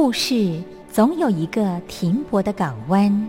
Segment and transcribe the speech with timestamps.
[0.00, 3.28] 故事总有一个停泊的港湾。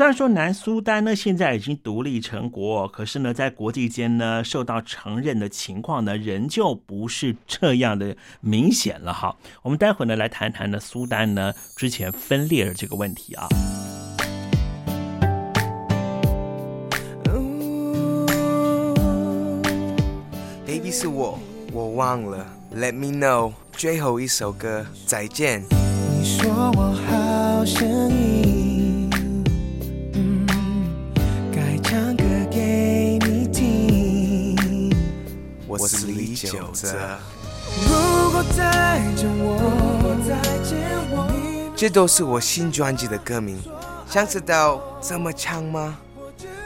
[0.00, 9.36] 虽然说南苏丹呢现在已经独立成国，可是呢在国际间呢受到承认的情况呢仍旧不是这样的明显了哈。
[9.60, 13.46] 我们待会呢来谈谈呢苏丹呢之前分裂的这个问题啊。
[20.66, 21.38] Baby 是我，
[21.74, 22.46] 我忘了。
[22.74, 25.62] Let me know，最后一首歌，再见。
[25.68, 28.59] 你说我好声音，
[35.78, 36.88] 我是李九泽。
[37.86, 39.54] 如果再见我，
[41.76, 43.56] 这都是我新专辑的歌名，
[44.10, 45.96] 想知道怎么唱吗？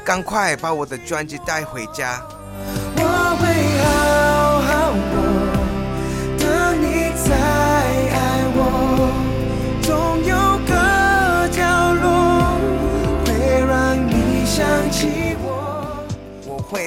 [0.03, 2.23] 赶快把我的专辑带回家。
[2.97, 3.03] 我
[3.39, 3.45] 会
[3.85, 4.14] 好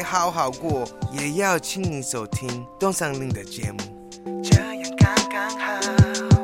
[0.10, 3.80] 好好过，也要请你收听东山林的节目。
[4.42, 5.82] 这样刚刚好，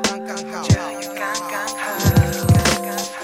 [0.02, 1.82] 刚刚好，这样刚刚好，
[2.52, 3.14] 刚刚好。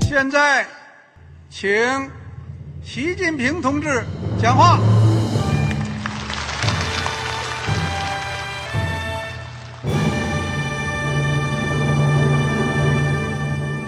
[0.00, 0.66] 现在，
[1.48, 1.70] 请
[2.82, 4.04] 习近平同志
[4.42, 4.80] 讲话。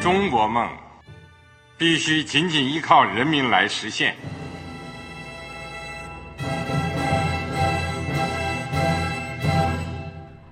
[0.00, 0.68] 中国梦
[1.76, 4.14] 必须紧紧依靠人民来实现。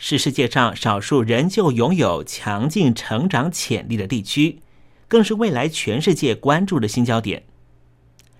[0.00, 4.60] 是世界上少数仍旧拥有强劲成长潜力的地区，
[5.08, 7.42] 更是未来全世界关注的新焦点。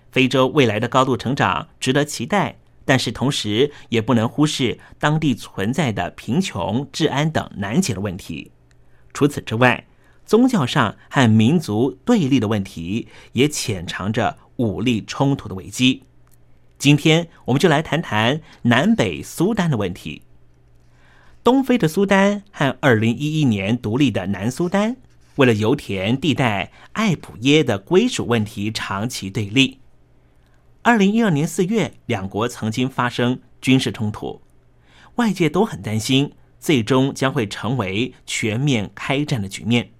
[0.09, 8.51] 非洲未来的高度成长值得期待，但是同时也不能忽视当地存在的贫穷、治安等难解的问题。
[9.13, 9.85] 除此之外，
[10.25, 16.03] 宗教上和民族对立的问题也潜藏着武力冲突的危机。
[16.77, 20.21] 今天我们就来谈谈南北苏丹的问题。
[21.41, 24.97] 东非的苏丹和二零一一年独立的南苏丹，
[25.35, 29.79] 为了油田地带艾普耶的归属问题长期对立。
[30.81, 34.41] 二零一二年四月，两国曾经发生军事冲突，
[35.15, 39.91] 外界都很担心，最终将会成为全面开战的局面。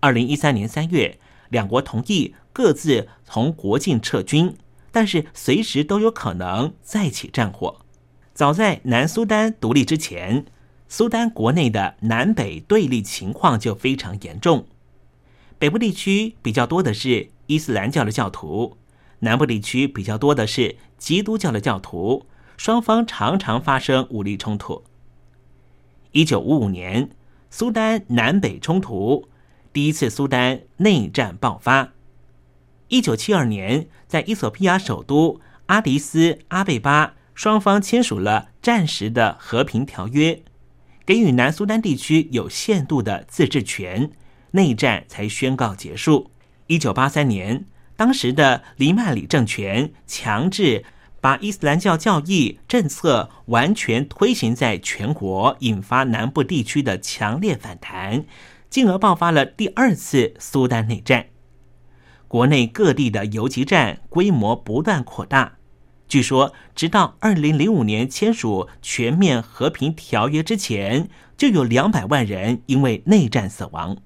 [0.00, 1.18] 二零一三年三月，
[1.48, 4.54] 两国同意各自从国境撤军，
[4.92, 7.80] 但是随时都有可能再起战火。
[8.38, 10.46] 早在南苏丹独立之前，
[10.88, 14.64] 苏丹国内的南北对立情况就非常严重。
[15.58, 18.76] 北部地区比较多的是伊斯兰教的教徒。
[19.18, 22.26] 南部地区比较多的是基督教的教徒，
[22.56, 24.84] 双方常常发生武力冲突。
[26.12, 27.10] 一九五五年，
[27.50, 29.28] 苏丹南北冲突，
[29.72, 31.90] 第一次苏丹内战爆发。
[32.86, 40.42] 一九七二年，在伊索比亚首都阿迪斯阿贝巴，双方签署了暂时的和平条约，
[41.06, 44.10] 给予南苏丹地区有限度的自治权，
[44.50, 46.32] 内战才宣告结束。
[46.66, 47.64] 一九八三年。
[47.94, 50.84] 当时的黎曼里政权强制
[51.20, 58.24] 把伊斯兰教教义政策完全推行在全国，引发南部地区的强烈反弹，
[58.68, 61.26] 进而爆发了第二次苏丹内战。
[62.26, 65.57] 国内各地的游击战规模不断扩大，
[66.08, 73.98] 据说直到二零零五年签署全面和平条约之前，就有两百万人因为内战死亡。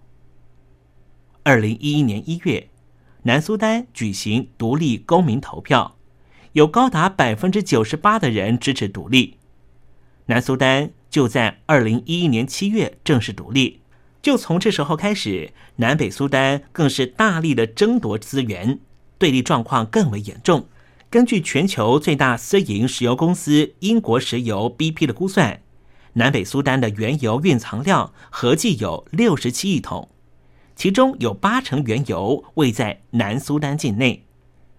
[1.45, 2.69] 二零一一年一月。
[3.25, 5.95] 南苏丹举行独立公民投票，
[6.55, 9.37] 有高达百分之九十八的人支持独立。
[10.27, 13.81] 南苏丹就在二零一一年七月正式独立。
[14.21, 18.81] 就从这时候开始，南北苏丹更是大力的争夺资源，
[19.19, 20.67] 对立状况更为严重。
[21.13, 25.61] 根据全球最大私营石油公司英国石油 BP 的估算，
[26.15, 30.09] 南北苏丹的原油蕴藏量合计有六十七亿桶。
[30.75, 34.25] 其中有八成原油位在南苏丹境内，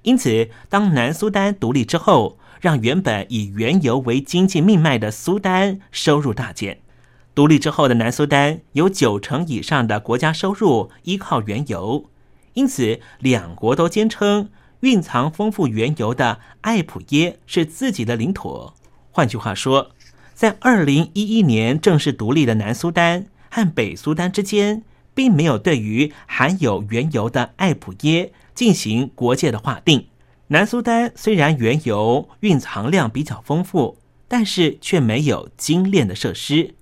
[0.01, 6.79] 因此，当南苏丹独立之后，让原本以原油为经济命脉的苏丹收入大减。
[7.35, 12.09] 独立之后的南苏丹有九成以上的国家收入依靠原油，
[12.55, 14.49] 因此，两国都坚称
[14.83, 18.71] 蕴藏丰富原油的艾普耶是自己的领土。
[19.11, 19.91] 换句话说，
[20.33, 24.83] 在二零一一年正式独立的南苏丹和北苏丹之间。
[25.15, 30.07] 并没有对于含有原油的艾普耶进行国界的划定。
[30.47, 33.97] 南苏丹虽然原油蕴藏量比较丰富，
[34.27, 36.73] 但是却没有精炼的设施。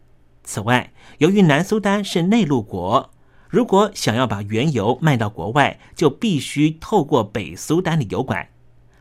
[0.45, 3.11] 此外，由于南苏丹是内陆国，
[3.51, 8.47] 如果想要把原油卖到国外，就必须透过北苏丹的油管，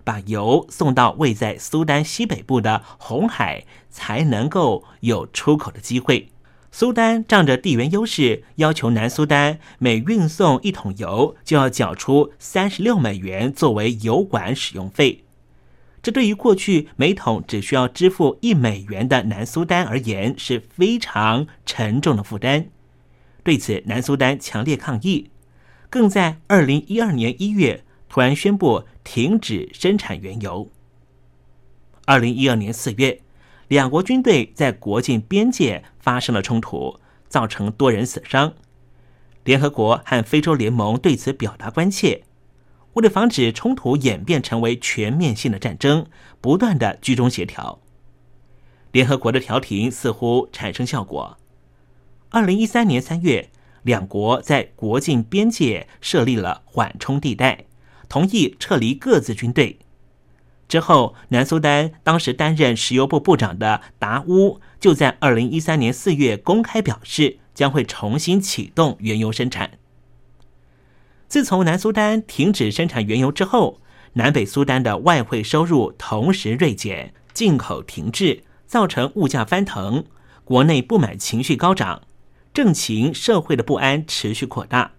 [0.03, 6.33] 把油送到位在苏丹西北部的红海，才能够有出口的机会。
[6.73, 15.23] 苏丹仗着地缘优势，要求南苏丹每运送一桶油就要缴出三十六美元作为油管使用费。
[16.03, 22.67] 这对于过去每桶只需要支付一美元的南苏丹而言是非常沉重的负担。
[23.43, 25.31] 对此，南苏丹强烈抗议，
[25.89, 30.69] 更在二零一二年一月突然宣布停止生产原油。
[32.05, 33.21] 二零一二年四月。
[33.69, 38.53] 两国军队在国境边界发生了冲突，造成多人死伤。
[39.45, 42.25] 联合国和非洲联盟对此表达关切。
[42.95, 46.05] 为了防止冲突演变成为全面性的战争，
[46.41, 47.79] 不断的居中协调。
[48.91, 51.39] 联合国的调停似乎产生效果。
[52.33, 53.51] 二零一三年三月，
[53.83, 57.65] 两国在国境边界设立了缓冲地带，
[58.09, 59.81] 同意撤离各自军队。
[60.69, 69.73] 之后，南苏丹当时担任石油部部长的达乌就在二零一三年四月公开表示，将会重新启动原油生产。
[71.27, 73.81] 自从南苏丹停止生产原油之后，
[74.13, 80.05] 南北苏丹的外汇收入同时锐减，进口停滞，造成物价翻腾，
[80.45, 82.03] 国内不满情绪高涨，
[82.53, 84.93] 政情社会的不安持续扩大，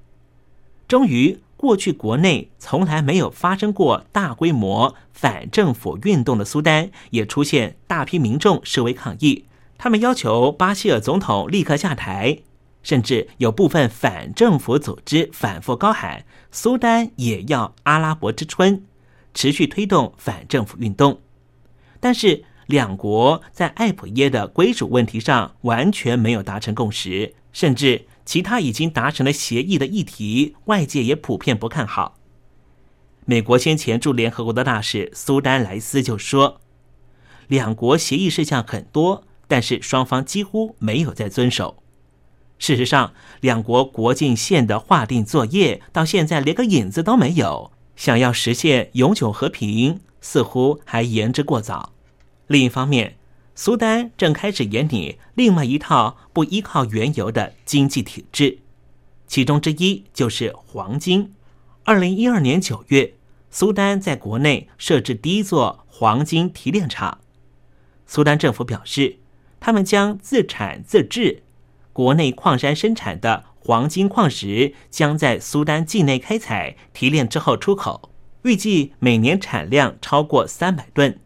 [0.88, 1.40] 终于。
[1.62, 9.46] 过去国内从来没有发生过大规模反政府运动的苏丹，也出现大批民众示威抗议。
[9.78, 12.40] 他们要求巴希尔总统立刻下台，
[12.82, 18.84] 甚至有部分反政府组织反复高喊“苏丹也要阿拉伯之春”，
[19.36, 21.22] 持续推动反政府运动。
[22.00, 28.08] 但是，两国在艾普耶的归属问题上完全没有达成共识，甚至。
[28.24, 32.18] 其他已经达成了协议的议题，外界也普遍不看好。
[33.26, 36.62] 美国先前驻联合国的大使苏丹莱斯就说
[37.50, 41.84] ：“两国协议事项很多，但是双方几乎没有在遵守。”
[42.58, 51.92] 事实上，两国国境线的划定作业到现在连个影子都没有，想要实现永久和平，似乎还言之过早。
[52.48, 53.18] 另一方面，
[53.54, 58.60] 苏丹正开始研拟另外一套不依靠原油的经济体制，
[59.28, 61.34] 其中之一就是黄金。
[61.84, 63.14] 二零一二年九月，
[63.50, 67.20] 苏丹在国内设置第一座黄金提炼厂。
[68.06, 69.18] 苏丹政府表示，
[69.60, 71.44] 他们将自产自制，
[71.92, 78.12] 国内矿山生产的黄金矿石将在苏丹境内开采提炼之后出口，
[78.44, 81.20] 预计每年产量超过三百吨。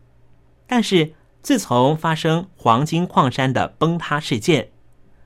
[0.68, 1.14] 但是，
[1.46, 4.70] 自从发生黄金矿山的崩塌事件，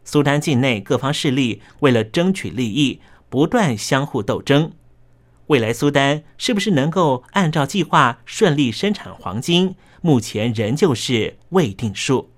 [0.03, 2.99] 苏丹境内各方势力为了争取利益，
[3.29, 4.73] 不断相互斗争。
[5.47, 12.29] 未来苏丹是不是能够按照计划顺利生产黄金，目前仍旧是未定数。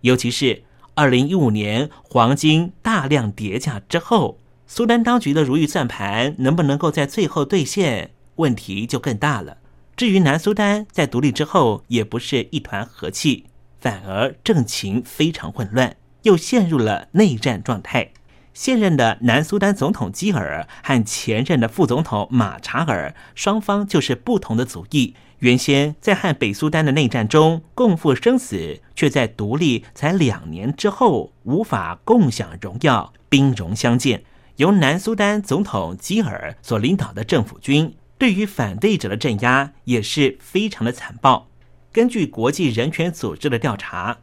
[0.00, 0.64] 尤其是
[0.94, 9.58] 二零一五年黄金大量跌价之后，苏丹当局的如意算盘能不能够在最后兑现，问题就更大了。
[9.96, 13.46] 至于南苏丹在独立之后也不是一团和气，
[13.78, 18.12] 反而政情非常混乱，又陷入了内战状态。
[18.54, 25.14] 现任的南苏丹总统基尔和前任的副总统马查尔双方就是不同的族裔。
[25.38, 34.22] 原先在和北苏丹的内战中共赴生死，却在独立才两年之后无法共享荣耀，兵戎相见。
[34.56, 37.94] 由南苏丹总统基尔所领导的政府军。
[38.22, 41.48] 对于反对者的镇压也是非常的残暴。
[41.90, 44.18] 根据国际人权组织的调查，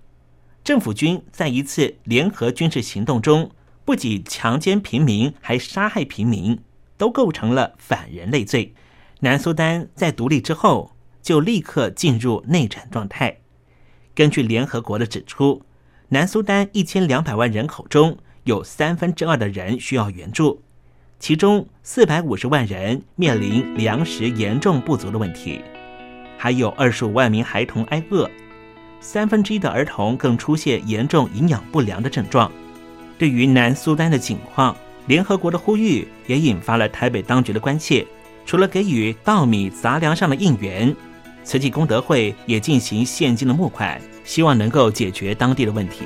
[0.64, 3.52] 政府军在一次联合军事行动中，
[3.84, 6.62] 不仅强奸平民，还杀害平民，
[6.96, 8.74] 都构成了反人类罪。
[9.20, 13.40] 南苏丹在独立之后就立刻进入内战状态。
[14.16, 15.62] 根据联合国的指出，
[16.08, 20.64] 南苏丹一千两百万人口中有三分之二的人需要援助。
[21.20, 25.62] 其中四百五十万人面临粮食严重不足的问题，
[26.38, 28.30] 还有二十五万名孩童挨饿，
[29.02, 32.50] 三分之一的儿童更出现严重营养不良的症状。
[33.18, 34.74] 对于南苏丹的境况，
[35.08, 38.08] 联合国的呼吁也引发了台北当局的关切。
[38.46, 40.96] 除了给予稻米杂粮上的应援，
[41.44, 46.06] 慈济功德会也进行现金的募款，希望能够解决当地的问题。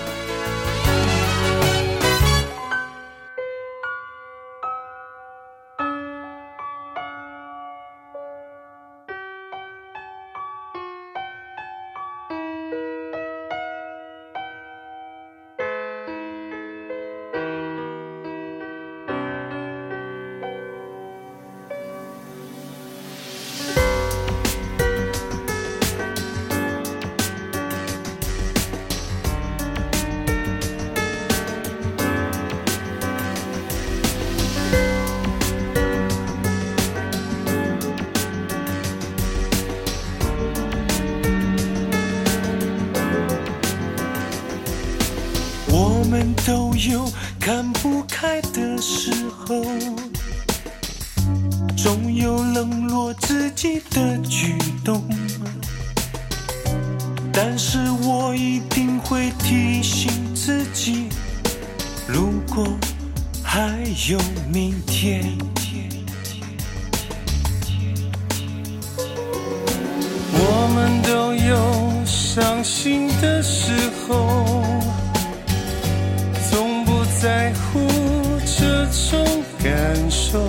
[80.01, 80.39] 感受。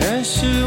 [0.00, 0.61] 但是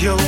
[0.00, 0.27] 没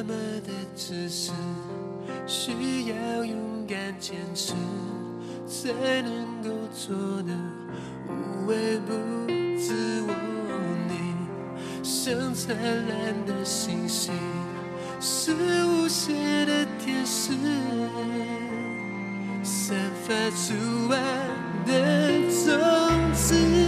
[0.00, 0.14] 那么
[0.46, 1.32] 的自私，
[2.24, 2.52] 需
[2.86, 4.52] 要勇敢坚持，
[5.44, 7.32] 才能够做的
[8.06, 8.92] 无微不
[9.58, 10.14] 自我。
[10.86, 11.16] 你
[11.82, 14.14] 像灿烂的星星，
[15.00, 15.34] 是
[15.64, 17.32] 无邪的天使，
[19.42, 20.96] 散发出爱
[21.66, 21.72] 的
[22.30, 23.67] 种子。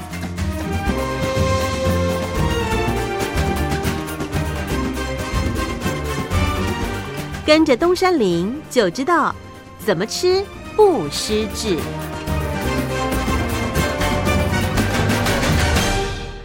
[7.51, 9.35] 跟着东山林就知道
[9.77, 10.41] 怎么吃
[10.73, 11.77] 不失智。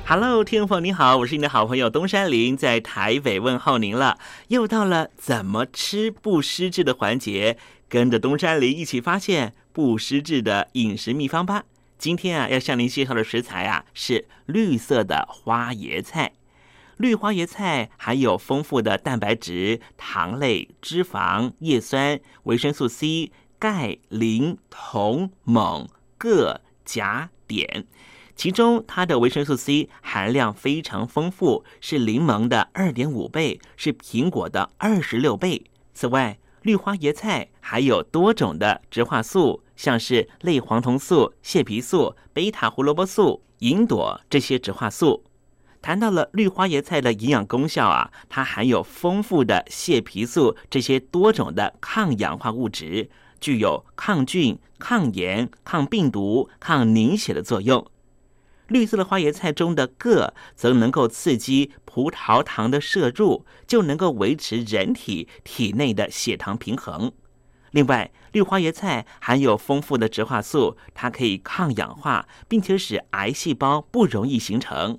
[0.05, 4.19] Hello，听众朋友你好，我是你的好朋友东山林，在台北问候您了。
[4.49, 7.57] 又到了怎么吃不失智的环节，
[7.89, 11.63] 跟着东山林一起发现不失智的饮食秘方吧。
[11.97, 16.33] 今天啊，要向您介绍的食材啊是绿色的花椰菜。
[16.97, 25.87] 绿花椰菜含有丰富的蛋白质、糖类、脂肪、叶酸、维生素 C、钙、磷、铜、锰、
[26.17, 27.85] 铬、钾、碘。
[28.35, 35.65] 其中，它的维生素 C 含量非常丰富，是柠檬的二点五倍，是苹果的二十六倍。
[35.93, 45.25] 此外，绿花椰菜还有多种的植化素，像是类黄酮素、蟹皮素、贝塔胡萝卜素、银朵这些植化素。
[45.81, 53.09] 谈到了绿花椰菜的营养功效啊，它含有丰富的蟹皮素这些多种的抗氧化物质，
[53.41, 57.87] 具有抗菌、抗炎、抗病毒、抗凝血的作用。
[58.69, 67.13] 绿色的花椰菜中的铬则能够刺激葡萄糖的摄入，就能够维持人体体内的血糖平衡。
[67.71, 74.99] 另外，绿花椰菜含有丰富的植化素，它可以抗氧化，并且使癌细胞不容易形成。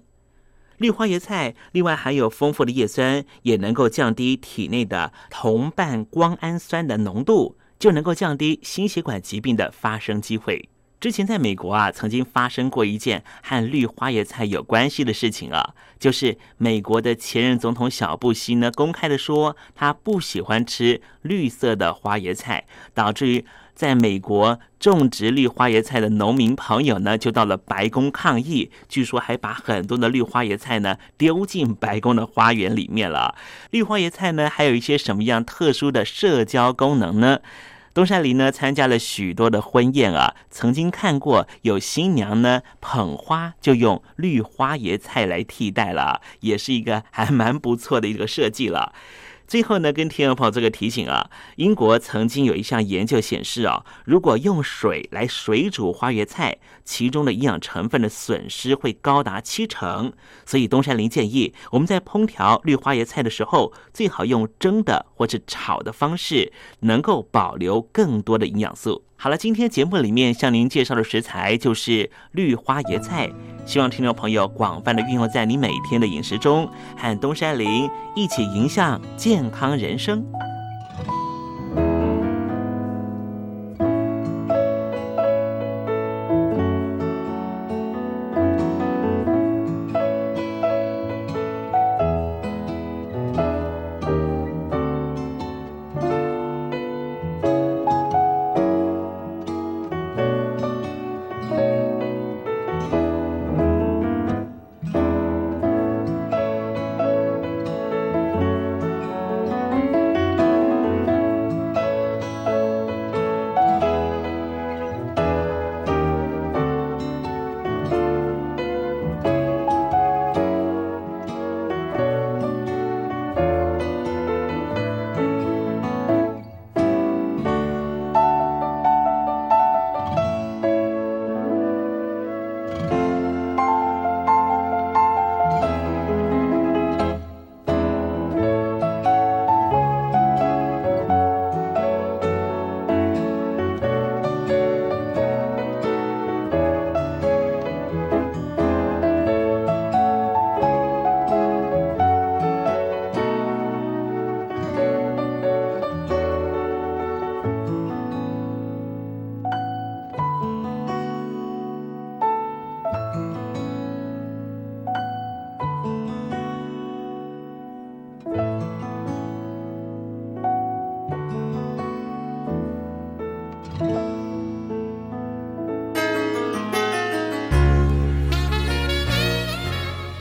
[0.78, 10.70] 绿花椰菜另外含有丰富的叶酸，也能够降低体内的同半胱氨酸的浓度，就能够降低心血管疾病的发生机会。
[11.00, 22.66] 之前在美国啊，曾经发生过一件和绿花椰菜有关系的事情啊，就是美国的前任总统小布希呢，公开的说他不喜欢吃绿色的花椰菜，
[22.96, 23.46] 导致于
[23.78, 33.36] 在美国种植绿花椰菜的农民朋友呢，就到了白宫抗议，据说还把很多的绿花椰菜呢丢进白宫的花园里面了。
[33.70, 37.38] 绿花椰菜呢，还有一些什么样特殊的社交功能呢？
[37.94, 48.94] 东山林呢参加了许多的婚宴啊，曾经看过有新娘呢捧花就用绿花椰菜来替代了，也是一个还蛮不错的一个设计了。
[49.48, 60.12] 最后呢，跟天友朋友做个提醒啊，英国曾经有一项研究显示啊，如果用水来水煮花椰菜，其中的营养成分的损失会高达七成。
[60.46, 69.07] 所以东山林建议，我们在烹调绿花椰菜的时候，最好用蒸的或者炒的方式，能够保留更多的营养素。
[69.20, 73.28] 好了，今天节目里面向您介绍的食材就是绿花椰菜，
[73.66, 80.24] 希望听众朋友广泛的运用在你每天的饮食中，和东山林一起迎向健康人生。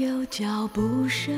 [0.00, 1.34] 有脚步声，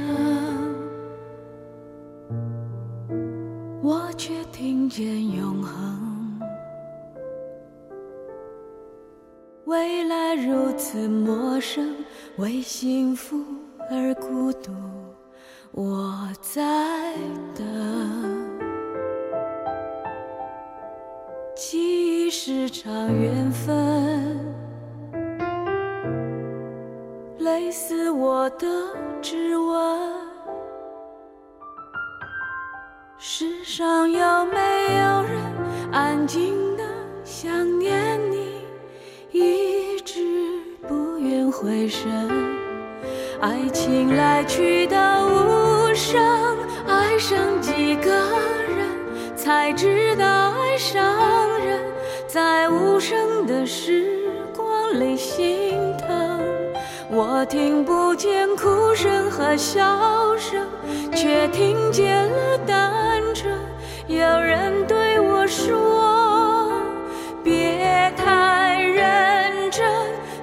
[3.82, 6.38] 我却听见永恒。
[9.64, 11.92] 未来如此陌生，
[12.36, 13.36] 为幸福
[13.90, 14.70] 而孤独，
[15.72, 17.16] 我在
[17.56, 17.66] 等。
[21.56, 23.91] 记忆是场缘分。
[27.52, 28.66] 类似我的
[29.20, 30.10] 指纹。
[33.18, 34.56] 世上有没
[34.96, 35.38] 有人
[35.92, 36.84] 安静的
[37.22, 38.64] 想念你，
[39.32, 42.10] 一直不愿回神？
[43.42, 44.96] 爱情来去的
[45.26, 46.56] 无声，
[46.88, 48.10] 爱上几个
[48.66, 51.04] 人才知道爱上
[51.60, 51.84] 人，
[52.26, 54.26] 在无声的时
[54.56, 55.71] 光里心。
[57.14, 60.66] 我听不见哭声和笑声，
[61.14, 63.54] 却听见了单纯。
[64.08, 66.72] 有人对我说
[67.44, 69.86] ：“别太认真，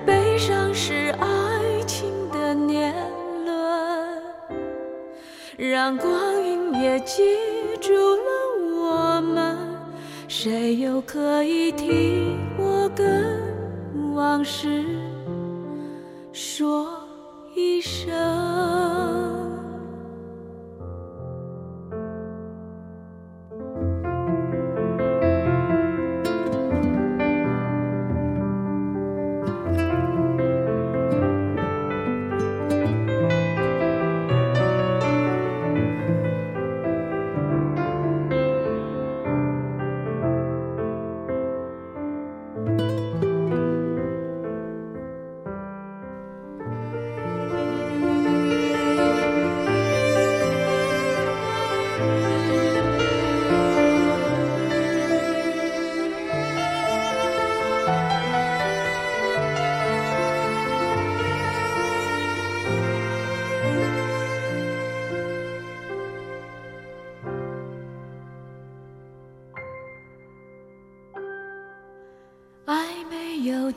[0.05, 2.93] 悲伤是爱情的年
[3.45, 4.21] 轮。”
[5.57, 7.23] 让光阴也记
[7.81, 9.57] 住了我们，
[10.27, 14.85] 谁又可以替我跟往事？
[16.39, 16.87] 说
[17.53, 19.28] 一声。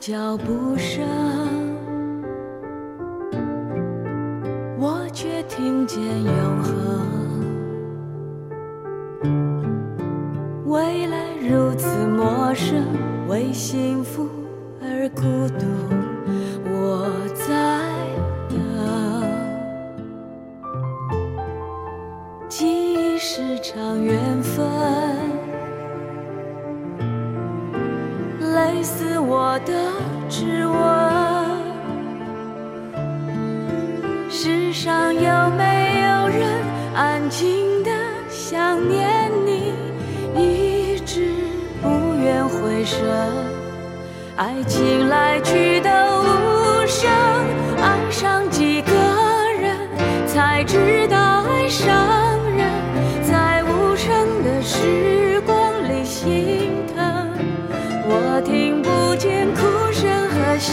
[0.05, 1.07] 脚步声，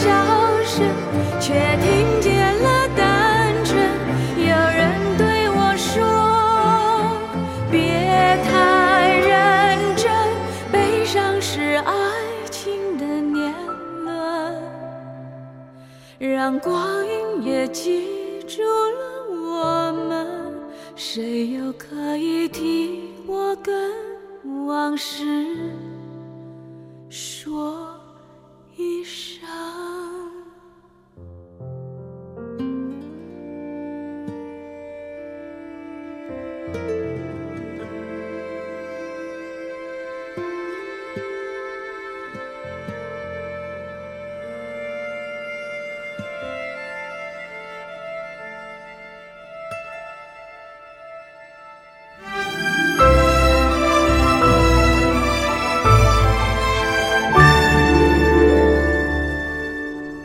[0.01, 0.09] 笑
[0.63, 0.83] 声，
[1.39, 3.77] 却听见了单纯。
[4.35, 6.01] 有人对我说
[7.69, 7.79] ：“别
[8.43, 8.49] 太
[9.19, 10.09] 认真，
[10.71, 11.93] 悲伤是爱
[12.49, 13.53] 情的年
[14.03, 14.09] 轮。”
[16.17, 20.27] 让光阴也记住了我们，
[20.95, 23.91] 谁又可以替我跟
[24.65, 25.45] 往事？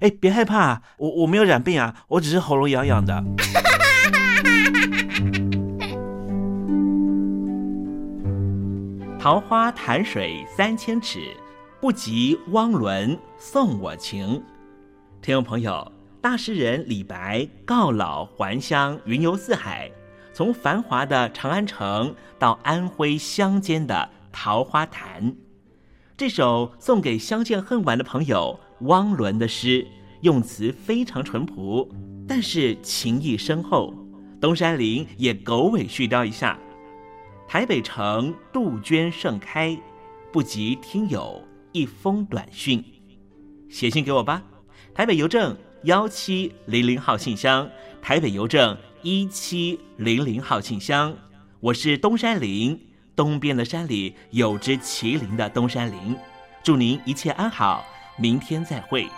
[0.00, 3.22] 哎，别害怕，我我没有染病啊，我只是喉咙痒痒的。
[9.20, 11.36] 桃花潭水三千尺，
[11.82, 14.42] 不及汪伦送我情。
[15.20, 15.92] 听众朋友，
[16.22, 19.90] 大诗人李白告老还乡，云游四海，
[20.32, 25.36] 从繁华的长安城到安徽乡间的桃花潭。
[26.16, 29.86] 这首送给相见恨晚的朋友汪伦的诗，
[30.22, 31.88] 用词非常淳朴，
[32.26, 33.94] 但是情意深厚。
[34.40, 36.58] 东山林也狗尾续貂一下：
[37.46, 39.78] 台北城杜鹃盛开，
[40.32, 42.82] 不及听友一封短讯。
[43.68, 44.42] 写信给我吧，
[44.94, 47.68] 台北邮政幺七零零号信箱，
[48.00, 51.14] 台北邮政一七零零号信箱。
[51.60, 52.80] 我是东山林，
[53.14, 56.16] 东边的山里有只麒麟的东山林。
[56.62, 57.84] 祝您一切安好，
[58.20, 59.08] 明天再会。